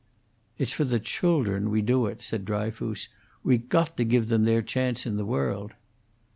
"It's 0.57 0.73
for 0.73 0.83
the 0.83 0.99
children 0.99 1.69
we 1.69 1.83
do 1.83 2.07
it," 2.07 2.23
said 2.23 2.43
Dryfoos. 2.43 3.07
"We 3.43 3.59
got 3.59 3.97
to 3.97 4.03
give 4.03 4.29
them 4.29 4.45
their 4.45 4.63
chance 4.63 5.05
in 5.05 5.15
the 5.15 5.27
world." 5.27 5.73